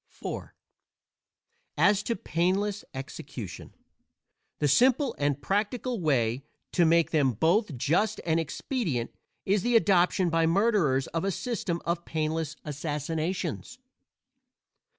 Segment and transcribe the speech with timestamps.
[0.25, 0.45] IV
[1.77, 3.75] As to painless execution,
[4.57, 9.13] the simple and practical way to make them both just and expedient
[9.45, 13.77] is the adoption by murderers of a system of painless assassinations.